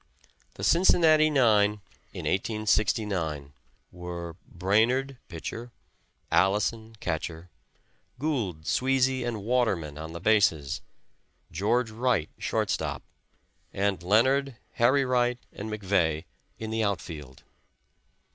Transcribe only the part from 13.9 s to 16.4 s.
Leonard, Harry Wright and McVey